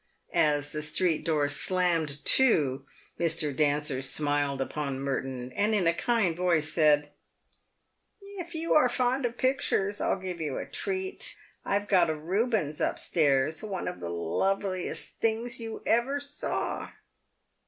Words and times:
As 0.33 0.71
the 0.71 0.81
street 0.81 1.23
door 1.23 1.47
slammed 1.47 2.25
to, 2.25 2.87
Mr. 3.19 3.55
Dancer 3.55 4.01
smiled 4.01 4.59
upon 4.59 4.99
Merton, 4.99 5.51
and 5.51 5.75
in 5.75 5.85
a 5.85 5.93
kind 5.93 6.35
voice 6.35 6.73
said," 6.73 7.11
If 8.39 8.55
you 8.55 8.73
are 8.73 8.89
fond 8.89 9.27
of 9.27 9.37
pictures, 9.37 10.01
I'll 10.01 10.17
give 10.17 10.41
you 10.41 10.57
a 10.57 10.65
treat. 10.65 11.37
I've 11.63 11.87
got 11.87 12.09
a 12.09 12.13
Eubens 12.13 12.81
up 12.81 12.97
stairs— 12.97 13.61
one 13.63 13.87
of 13.87 13.99
the 13.99 14.09
loveliest 14.09 15.19
things 15.19 15.59
you 15.59 15.83
ever 15.85 16.19
saw." 16.19 16.89